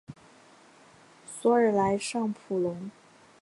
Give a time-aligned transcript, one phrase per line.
[1.27, 2.89] 索尔莱尚普隆。